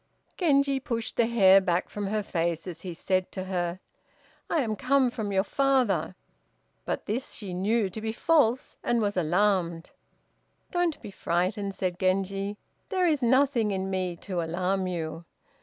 [0.35, 3.79] Genji pushed the hair back from her face, as he said to her,
[4.49, 6.15] "I am come from your father;"
[6.85, 9.91] but this she knew to be false, and was alarmed.
[10.71, 12.57] "Don't be frightened," said Genji;
[12.89, 15.23] "there is nothing in me to alarm you."